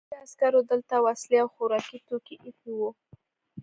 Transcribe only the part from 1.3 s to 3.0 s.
او خوراکي توکي ایښي وو